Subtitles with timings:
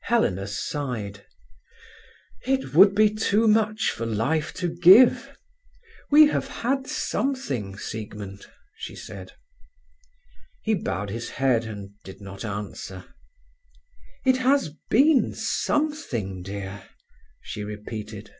[0.00, 1.24] Helena sighed.
[2.44, 5.38] "It would be too much for life to give.
[6.10, 9.34] We have had something, Siegmund," she said.
[10.62, 13.04] He bowed his head, and did not answer.
[14.24, 16.82] "It has been something, dear,"
[17.40, 18.34] she repeated.